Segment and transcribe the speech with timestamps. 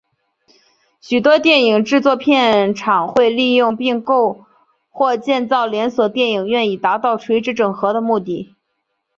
[0.99, 4.45] 许多电影制片厂会利用并购
[4.89, 8.55] 或建造连锁电影院以达到垂直整合的目的。